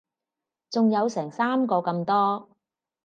[0.71, 2.49] 仲有成三個咁多